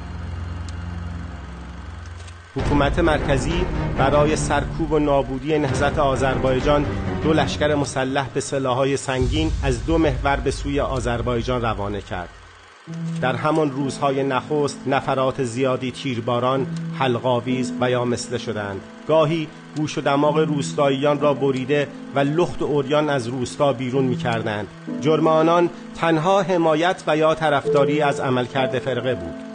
حکومت 2.55 2.99
مرکزی 2.99 3.65
برای 3.97 4.35
سرکوب 4.35 4.91
و 4.91 4.99
نابودی 4.99 5.59
نهضت 5.59 5.99
آذربایجان 5.99 6.85
دو 7.23 7.33
لشکر 7.33 7.75
مسلح 7.75 8.27
به 8.33 8.41
سلاحهای 8.41 8.97
سنگین 8.97 9.51
از 9.63 9.85
دو 9.85 9.97
محور 9.97 10.35
به 10.35 10.51
سوی 10.51 10.79
آذربایجان 10.79 11.61
روانه 11.61 12.01
کرد 12.01 12.29
در 13.21 13.35
همان 13.35 13.71
روزهای 13.71 14.23
نخست 14.23 14.79
نفرات 14.87 15.43
زیادی 15.43 15.91
تیرباران 15.91 16.67
حلقاویز 16.99 17.73
و 17.81 17.91
یا 17.91 18.05
مثله 18.05 18.37
شدند. 18.37 18.81
گاهی 19.07 19.47
گوش 19.77 19.97
و 19.97 20.01
دماغ 20.01 20.37
روستاییان 20.37 21.19
را 21.19 21.33
بریده 21.33 21.87
و 22.15 22.19
لخت 22.19 22.61
و 22.61 22.65
اوریان 22.65 23.09
از 23.09 23.27
روستا 23.27 23.73
بیرون 23.73 24.05
می 24.05 24.17
کردند 24.17 24.67
جرم 25.01 25.27
آنان 25.27 25.69
تنها 25.95 26.41
حمایت 26.41 27.03
و 27.07 27.17
یا 27.17 27.35
طرفداری 27.35 28.01
از 28.01 28.19
عملکرد 28.19 28.79
فرقه 28.79 29.15
بود. 29.15 29.46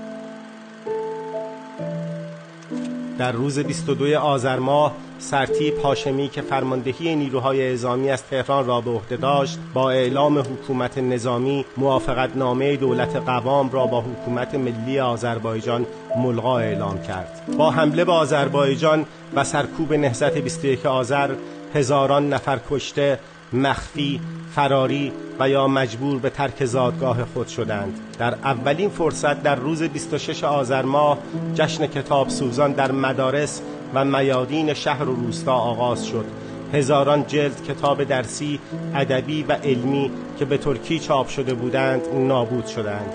در 3.23 3.33
روز 3.33 3.59
22 3.59 4.19
آذر 4.19 4.59
ماه 4.59 4.93
سرتیب 5.19 5.79
هاشمی 5.79 6.29
که 6.29 6.43
فرماندهی 6.43 7.17
نیروهای 7.17 7.62
اعزامی 7.62 8.11
از 8.11 8.23
تهران 8.23 8.67
را 8.67 8.81
به 8.81 8.91
عهده 8.91 9.17
داشت 9.17 9.59
با 9.75 9.91
اعلام 9.91 10.38
حکومت 10.38 10.99
نظامی 10.99 11.64
موافقت 11.76 12.37
نامه 12.37 12.76
دولت 12.76 13.17
قوام 13.17 13.71
را 13.71 13.87
با 13.87 14.00
حکومت 14.00 14.55
ملی 14.55 15.00
آذربایجان 15.00 15.87
ملغا 16.17 16.59
اعلام 16.59 17.02
کرد. 17.02 17.43
با 17.59 17.71
حمله 17.71 18.05
به 18.05 18.12
آذربایجان 18.12 19.07
و 19.35 19.45
سرکوب 19.45 19.95
نهضت 19.95 20.38
21 20.38 20.87
آذر 20.87 21.35
هزاران 21.75 22.33
نفر 22.33 22.59
کشته 22.71 23.19
مخفی 23.52 24.21
فراری 24.54 25.12
و 25.40 25.49
یا 25.49 25.68
مجبور 25.68 26.18
به 26.18 26.30
ترک 26.30 26.64
زادگاه 26.64 27.25
خود 27.25 27.49
شدند. 27.49 27.99
در 28.18 28.35
اولین 28.35 28.88
فرصت 28.88 29.42
در 29.42 29.54
روز 29.54 29.82
26 29.82 30.44
آذر 30.44 30.82
ماه 30.82 31.18
جشن 31.54 31.87
کتاب 31.87 32.28
سوزان 32.28 32.73
در 32.73 32.92
مدارس 32.92 33.62
و 33.94 34.04
میادین 34.04 34.75
شهر 34.75 35.09
و 35.09 35.14
روستا 35.14 35.54
آغاز 35.54 36.06
شد. 36.06 36.25
هزاران 36.73 37.26
جلد 37.26 37.62
کتاب 37.64 38.04
درسی، 38.04 38.61
ادبی 38.94 39.42
و 39.42 39.52
علمی 39.52 40.11
که 40.38 40.44
به 40.44 40.59
ترکی 40.59 40.99
چاپ 40.99 41.28
شده 41.28 41.54
بودند 41.54 42.02
نابود 42.14 42.66
شدند. 42.66 43.12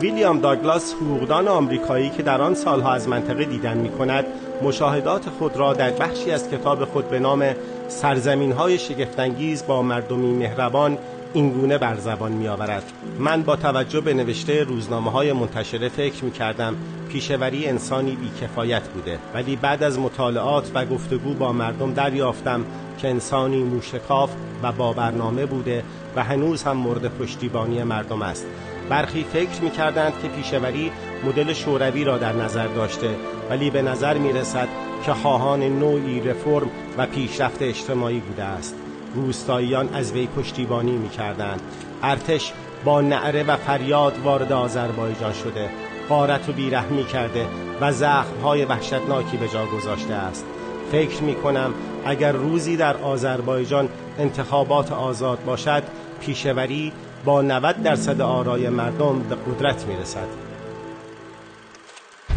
ویلیام 0.00 0.40
داگلاس 0.40 0.94
حقوقدان 0.94 1.48
آمریکایی 1.48 2.10
که 2.10 2.22
در 2.22 2.42
آن 2.42 2.54
سالها 2.54 2.92
از 2.92 3.08
منطقه 3.08 3.44
دیدن 3.44 3.78
می 3.78 3.88
کند 3.88 4.24
مشاهدات 4.62 5.28
خود 5.28 5.56
را 5.56 5.72
در 5.72 5.90
بخشی 5.90 6.30
از 6.30 6.50
کتاب 6.50 6.84
خود 6.84 7.08
به 7.08 7.18
نام 7.18 7.54
سرزمین 7.92 8.52
های 8.52 8.78
شگفتانگیز 8.78 9.66
با 9.66 9.82
مردمی 9.82 10.32
مهربان 10.32 10.98
اینگونه 11.34 11.78
بر 11.78 11.96
زبان 11.96 12.32
می 12.32 12.48
آورد 12.48 12.92
من 13.18 13.42
با 13.42 13.56
توجه 13.56 14.00
به 14.00 14.14
نوشته 14.14 14.62
روزنامه 14.62 15.10
های 15.10 15.32
منتشره 15.32 15.88
فکر 15.88 16.24
می 16.24 16.30
کردم 16.30 16.76
پیشوری 17.08 17.66
انسانی 17.66 18.16
بیکفایت 18.16 18.82
بوده. 18.82 19.18
ولی 19.34 19.56
بعد 19.56 19.82
از 19.82 19.98
مطالعات 19.98 20.70
و 20.74 20.84
گفتگو 20.84 21.34
با 21.34 21.52
مردم 21.52 21.92
دریافتم 21.92 22.64
که 22.98 23.08
انسانی 23.08 23.62
موشکاف 23.62 24.30
و 24.62 24.72
با 24.72 24.92
برنامه 24.92 25.46
بوده 25.46 25.84
و 26.16 26.24
هنوز 26.24 26.62
هم 26.62 26.76
مورد 26.76 27.18
پشتیبانی 27.18 27.82
مردم 27.82 28.22
است. 28.22 28.46
برخی 28.88 29.24
فکر 29.32 29.62
می 29.62 29.70
کردند 29.70 30.12
که 30.22 30.28
پیشوری 30.28 30.92
مدل 31.26 31.52
شوروی 31.52 32.04
را 32.04 32.18
در 32.18 32.32
نظر 32.32 32.66
داشته 32.66 33.16
ولی 33.50 33.70
به 33.70 33.82
نظر 33.82 34.18
می 34.18 34.32
رسد 34.32 34.68
که 35.02 35.12
خواهان 35.12 35.62
نوعی 35.62 36.20
رفرم 36.20 36.70
و 36.98 37.06
پیشرفت 37.06 37.62
اجتماعی 37.62 38.20
بوده 38.20 38.42
است. 38.42 38.74
روستاییان 39.14 39.88
از 39.94 40.12
وی 40.12 40.26
پشتیبانی 40.26 40.92
می 40.92 41.08
کردند 41.08 41.60
ارتش 42.02 42.52
با 42.84 43.00
نعره 43.00 43.42
و 43.42 43.56
فریاد 43.56 44.18
وارد 44.24 44.52
آذربایجان 44.52 45.32
شده. 45.32 45.70
قارت 46.08 46.48
و 46.48 46.52
بیرحمی 46.52 47.04
کرده 47.04 47.46
و 47.80 47.92
زخمهای 47.92 48.64
وحشتناکی 48.64 49.36
به 49.36 49.48
جا 49.48 49.66
گذاشته 49.66 50.14
است. 50.14 50.44
فکر 50.92 51.22
می 51.22 51.34
کنم 51.34 51.74
اگر 52.04 52.32
روزی 52.32 52.76
در 52.76 52.96
آذربایجان 52.96 53.88
انتخابات 54.18 54.92
آزاد 54.92 55.44
باشد 55.44 55.82
پیشوری 56.20 56.92
با 57.24 57.42
90 57.42 57.82
درصد 57.82 58.20
آرای 58.20 58.68
مردم 58.68 59.18
به 59.18 59.34
قدرت 59.34 59.86
می 59.86 59.96
رسد 59.96 60.51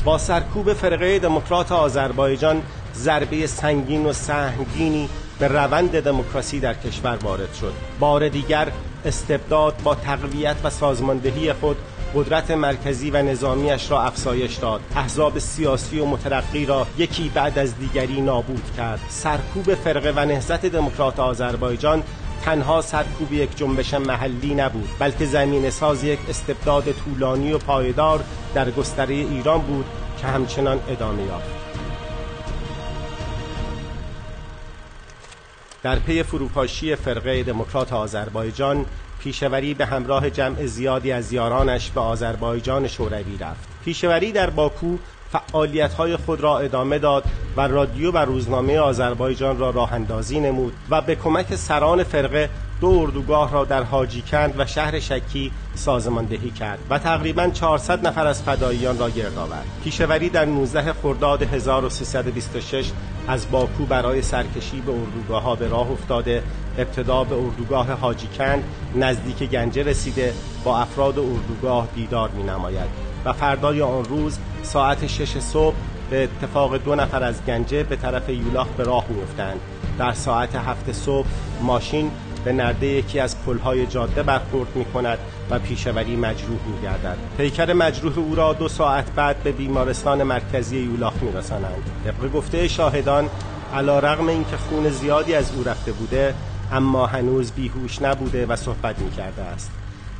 با 0.05 0.17
سرکوب 0.17 0.73
فرقه 0.73 1.19
دموکرات 1.19 1.71
آذربایجان 1.71 2.61
ضربه 2.95 3.47
سنگین 3.47 4.05
و 4.05 4.13
سهمگینی 4.13 5.09
به 5.39 5.47
روند 5.47 5.99
دموکراسی 5.99 6.59
در 6.59 6.73
کشور 6.73 7.15
وارد 7.15 7.53
شد. 7.53 7.73
بار 7.99 8.29
دیگر 8.29 8.71
استبداد 9.05 9.75
با 9.83 9.95
تقویت 9.95 10.55
و 10.63 10.69
سازماندهی 10.69 11.53
خود 11.53 11.77
قدرت 12.15 12.51
مرکزی 12.51 13.11
و 13.11 13.21
نظامیش 13.21 13.91
را 13.91 14.01
افزایش 14.01 14.55
داد. 14.55 14.81
احزاب 14.95 15.39
سیاسی 15.39 15.99
و 15.99 16.05
مترقی 16.05 16.65
را 16.65 16.87
یکی 16.97 17.29
بعد 17.29 17.59
از 17.59 17.77
دیگری 17.77 18.21
نابود 18.21 18.71
کرد. 18.77 18.99
سرکوب 19.09 19.75
فرقه 19.75 20.13
و 20.15 20.25
نهضت 20.25 20.65
دموکرات 20.65 21.19
آذربایجان 21.19 22.03
تنها 22.45 22.81
سرکوب 22.81 23.33
یک 23.33 23.57
جنبش 23.57 23.93
محلی 23.93 24.55
نبود 24.55 24.89
بلکه 24.99 25.25
زمین 25.25 25.69
ساز 25.69 26.03
یک 26.03 26.19
استبداد 26.29 26.91
طولانی 26.91 27.51
و 27.51 27.57
پایدار 27.57 28.23
در 28.53 28.71
گستره 28.71 29.15
ایران 29.15 29.61
بود 29.61 29.85
که 30.21 30.27
همچنان 30.27 30.79
ادامه 30.87 31.23
یافت. 31.23 31.49
در 35.83 35.99
پی 35.99 36.23
فروپاشی 36.23 36.95
فرقه 36.95 37.43
دموکرات 37.43 37.93
آذربایجان 37.93 38.85
پیشوری 39.19 39.73
به 39.73 39.85
همراه 39.85 40.29
جمع 40.29 40.65
زیادی 40.65 41.11
از 41.11 41.33
یارانش 41.33 41.89
به 41.89 42.01
آذربایجان 42.01 42.87
شوروی 42.87 43.37
رفت. 43.37 43.67
پیشوری 43.85 44.31
در 44.31 44.49
باکو 44.49 44.97
های 45.97 46.17
خود 46.17 46.41
را 46.41 46.59
ادامه 46.59 46.99
داد 46.99 47.23
و 47.57 47.61
رادیو 47.61 48.11
و 48.11 48.17
روزنامه 48.17 48.79
آذربایجان 48.79 49.59
را 49.59 49.69
راه 49.69 49.93
اندازی 49.93 50.39
نمود 50.39 50.73
و 50.89 51.01
به 51.01 51.15
کمک 51.15 51.55
سران 51.55 52.03
فرقه 52.03 52.49
دو 52.81 52.87
اردوگاه 52.87 53.51
را 53.51 53.65
در 53.65 53.83
حاجیکند 53.83 54.53
و 54.57 54.65
شهر 54.65 54.99
شکی 54.99 55.51
سازماندهی 55.75 56.51
کرد 56.51 56.79
و 56.89 56.99
تقریبا 56.99 57.49
400 57.49 58.07
نفر 58.07 58.27
از 58.27 58.43
فداییان 58.43 58.99
را 58.99 59.09
گرد 59.09 59.37
آورد. 59.37 59.65
پیشوری 59.83 60.29
در 60.29 60.45
19 60.45 60.93
خرداد 60.93 61.43
1326 61.43 62.91
از 63.27 63.51
باکو 63.51 63.85
برای 63.85 64.21
سرکشی 64.21 64.81
به 64.81 64.91
اردوگاه 64.91 65.43
ها 65.43 65.55
به 65.55 65.67
راه 65.67 65.91
افتاده 65.91 66.43
ابتدا 66.77 67.23
به 67.23 67.35
اردوگاه 67.35 67.91
حاجیکند 67.91 68.63
نزدیک 68.95 69.49
گنجه 69.49 69.83
رسیده 69.83 70.33
با 70.63 70.79
افراد 70.79 71.19
اردوگاه 71.19 71.87
دیدار 71.95 72.29
می 72.29 72.43
نماید 72.43 72.89
و 73.25 73.33
فردای 73.33 73.81
آن 73.81 74.05
روز 74.05 74.37
ساعت 74.63 75.07
شش 75.07 75.37
صبح 75.37 75.75
به 76.09 76.23
اتفاق 76.23 76.77
دو 76.77 76.95
نفر 76.95 77.23
از 77.23 77.45
گنجه 77.47 77.83
به 77.83 77.95
طرف 77.95 78.29
یولاخ 78.29 78.67
به 78.67 78.83
راه 78.83 79.05
میافتند 79.09 79.59
در 79.99 80.13
ساعت 80.13 80.55
هفت 80.55 80.91
صبح 80.91 81.27
ماشین 81.61 82.11
به 82.45 82.53
نرده 82.53 82.87
یکی 82.87 83.19
از 83.19 83.43
پلهای 83.45 83.87
جاده 83.87 84.23
برخورد 84.23 84.75
می 84.75 84.85
کند 84.85 85.17
و 85.49 85.59
پیشوری 85.59 86.15
مجروح 86.15 86.59
می 86.67 86.81
گردد. 86.83 87.17
پیکر 87.37 87.73
مجروح 87.73 88.19
او 88.19 88.35
را 88.35 88.53
دو 88.53 88.67
ساعت 88.67 89.11
بعد 89.15 89.43
به 89.43 89.51
بیمارستان 89.51 90.23
مرکزی 90.23 90.77
یولاخ 90.77 91.13
می 91.21 91.31
رسانند. 91.31 91.83
طبق 92.05 92.31
گفته 92.31 92.67
شاهدان 92.67 93.29
علا 93.73 93.99
رغم 93.99 94.27
اینکه 94.27 94.57
خون 94.57 94.89
زیادی 94.89 95.35
از 95.35 95.51
او 95.55 95.63
رفته 95.63 95.91
بوده 95.91 96.33
اما 96.71 97.05
هنوز 97.05 97.51
بیهوش 97.51 98.01
نبوده 98.01 98.45
و 98.45 98.55
صحبت 98.55 98.99
می 98.99 99.11
کرده 99.11 99.41
است. 99.41 99.71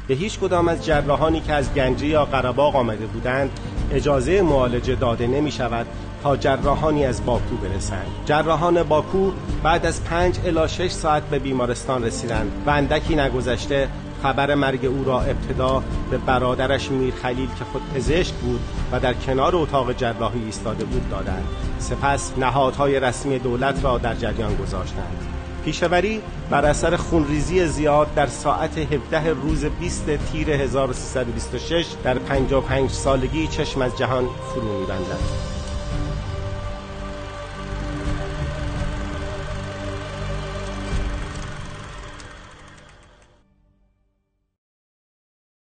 به 0.07 0.13
هیچ 0.13 0.39
کدام 0.39 0.67
از 0.67 0.85
جراحانی 0.85 1.41
که 1.41 1.53
از 1.53 1.73
گنجه 1.73 2.05
یا 2.05 2.25
قرباق 2.25 2.75
آمده 2.75 3.05
بودند 3.05 3.49
اجازه 3.91 4.41
معالجه 4.41 4.95
داده 4.95 5.27
نمی 5.27 5.51
شود 5.51 5.85
جراحانی 6.33 7.05
از 7.05 7.25
باکو 7.25 7.55
برسند. 7.55 8.07
جراحان 8.25 8.83
باکو 8.83 9.31
بعد 9.63 9.85
از 9.85 10.03
پنج 10.03 10.39
الا 10.45 10.67
شش 10.67 10.91
ساعت 10.91 11.23
به 11.23 11.39
بیمارستان 11.39 12.03
رسیدند 12.03 12.51
و 12.65 12.69
اندکی 12.69 13.15
نگذشته 13.15 13.88
خبر 14.23 14.55
مرگ 14.55 14.85
او 14.85 15.03
را 15.03 15.21
ابتدا 15.21 15.83
به 16.11 16.17
برادرش 16.17 16.91
میر 16.91 17.13
خلیل 17.13 17.49
که 17.59 17.65
خود 17.71 17.81
پزشک 17.95 18.33
بود 18.33 18.59
و 18.91 18.99
در 18.99 19.13
کنار 19.13 19.55
اتاق 19.55 19.93
جراحی 19.93 20.43
ایستاده 20.45 20.85
بود 20.85 21.09
دادند. 21.09 21.47
سپس 21.79 22.33
نهادهای 22.38 22.99
رسمی 22.99 23.39
دولت 23.39 23.83
را 23.83 23.97
در 23.97 24.15
جریان 24.15 24.55
گذاشتند. 24.55 25.17
پیشوری 25.65 26.21
بر 26.49 26.65
اثر 26.65 26.95
خونریزی 26.95 27.67
زیاد 27.67 28.13
در 28.15 28.27
ساعت 28.27 28.77
17 28.77 29.29
روز 29.29 29.65
20 29.65 30.05
تیر 30.31 30.49
1326 30.49 31.85
در 32.03 32.17
55 32.17 32.89
سالگی 32.89 33.47
چشم 33.47 33.81
از 33.81 33.97
جهان 33.97 34.25
فرو 34.53 34.79
میبندد. 34.79 35.54